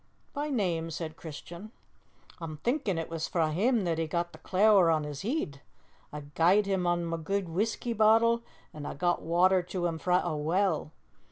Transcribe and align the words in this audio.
"By 0.33 0.49
name," 0.49 0.89
said 0.89 1.15
Christian. 1.15 1.71
"A'm 2.41 2.57
thinkin' 2.63 2.97
it 2.97 3.07
was 3.07 3.27
frae 3.27 3.51
him 3.51 3.83
that 3.83 3.99
he 3.99 4.07
got 4.07 4.31
the 4.31 4.39
clour 4.39 4.89
on 4.89 5.05
's 5.05 5.19
heed. 5.21 5.61
A' 6.11 6.23
gie'd 6.23 6.65
him 6.65 6.81
ma 6.81 7.17
guid 7.17 7.47
whisky 7.47 7.93
bottle, 7.93 8.41
an' 8.73 8.87
a' 8.87 8.95
got 8.95 9.21
water 9.21 9.61
to 9.61 9.85
him 9.85 9.99
frae 9.99 10.19
a 10.23 10.35
well. 10.35 10.91